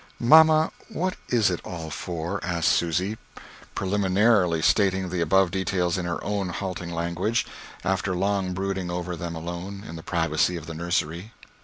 "Mamma, 0.19 0.71
what 0.89 1.15
is 1.29 1.51
it 1.51 1.61
all 1.63 1.91
for?" 1.91 2.39
asked 2.43 2.69
Susy, 2.71 3.19
preliminarily 3.75 4.59
stating 4.63 5.09
the 5.09 5.21
above 5.21 5.51
details 5.51 5.95
in 5.95 6.05
her 6.05 6.23
own 6.23 6.49
halting 6.49 6.89
language, 6.91 7.45
after 7.83 8.15
long 8.15 8.53
brooding 8.55 8.89
over 8.89 9.15
them 9.15 9.35
alone 9.35 9.83
in 9.87 9.97
the 9.97 10.01
privacy 10.01 10.55
of 10.55 10.65
the 10.65 10.73
nursery. 10.73 11.33